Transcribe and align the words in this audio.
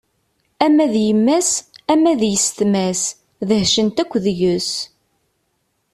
Ama 0.65 0.85
d 0.93 0.95
yemma-s, 1.07 1.51
ama 1.93 2.11
d 2.19 2.21
yessetma-s, 2.31 3.01
dehcent 3.47 3.97
akk 4.03 4.13
deg-s. 4.25 4.71